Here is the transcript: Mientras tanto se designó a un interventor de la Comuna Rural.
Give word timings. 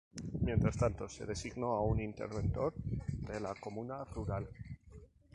Mientras 0.39 0.77
tanto 0.77 1.07
se 1.07 1.27
designó 1.27 1.75
a 1.75 1.81
un 1.81 2.01
interventor 2.01 2.73
de 2.75 3.39
la 3.39 3.53
Comuna 3.53 4.03
Rural. 4.05 4.49